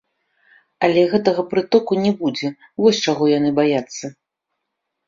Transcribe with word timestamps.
Але 0.87 1.03
гэтага 1.11 1.45
прытоку 1.51 1.99
не 2.07 2.11
будзе, 2.23 2.47
вось 2.87 3.03
чаго 3.07 3.23
яны 3.39 3.49
баяцца. 3.63 4.05